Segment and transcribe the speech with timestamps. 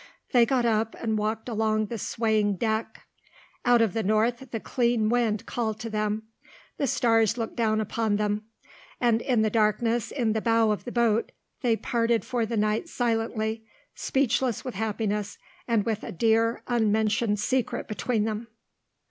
[0.31, 3.03] They got up and walked along the swaying deck.
[3.65, 6.23] Out of the north the clean wind called to them,
[6.77, 8.45] the stars looked down upon them,
[8.99, 12.89] and in the darkness in the bow of the boat they parted for the night
[12.89, 15.37] silently, speechless with happiness
[15.67, 18.47] and with a dear, unmentioned secret between them.